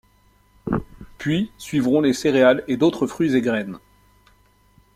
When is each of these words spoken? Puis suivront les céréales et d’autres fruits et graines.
Puis 1.19 1.51
suivront 1.59 2.01
les 2.01 2.13
céréales 2.13 2.63
et 2.67 2.75
d’autres 2.75 3.05
fruits 3.05 3.35
et 3.35 3.41
graines. 3.41 3.77